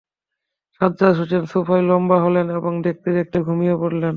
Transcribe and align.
সাজ্জাদ 0.81 1.13
হোসেন 1.15 1.43
সোফায় 1.45 1.81
লম্বা 1.81 2.17
হলেন 2.19 2.47
এবং 2.49 2.73
দেখতে- 2.83 3.15
দেখতে 3.15 3.37
ঘুমিয়ে 3.41 3.75
পড়লেন। 3.77 4.09